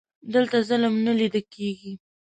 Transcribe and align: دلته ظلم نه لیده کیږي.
دلته 0.33 0.57
ظلم 0.69 0.93
نه 1.05 1.13
لیده 1.19 1.41
کیږي. 1.53 1.93